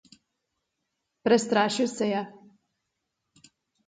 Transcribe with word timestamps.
Prestrašil 1.27 1.87
se 1.91 2.05
je. 2.13 2.23